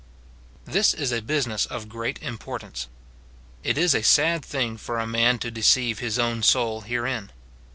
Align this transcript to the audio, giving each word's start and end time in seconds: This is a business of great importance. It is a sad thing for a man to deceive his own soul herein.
This 0.65 0.95
is 0.95 1.11
a 1.11 1.21
business 1.21 1.67
of 1.67 1.87
great 1.87 2.19
importance. 2.23 2.87
It 3.63 3.77
is 3.77 3.93
a 3.93 4.01
sad 4.01 4.43
thing 4.43 4.77
for 4.77 4.97
a 4.97 5.05
man 5.05 5.37
to 5.37 5.51
deceive 5.51 5.99
his 5.99 6.17
own 6.17 6.41
soul 6.41 6.81
herein. 6.81 7.31